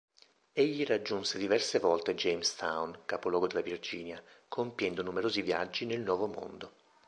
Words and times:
Egli 0.51 0.83
raggiunse 0.83 1.37
diverse 1.37 1.77
volte 1.77 2.15
Jamestown, 2.15 3.01
capoluogo 3.05 3.45
della 3.45 3.61
Virginia, 3.61 4.19
compiendo 4.47 5.03
numerosi 5.03 5.43
viaggi 5.43 5.85
nel 5.85 6.01
nuovo 6.01 6.25
mondo. 6.25 6.73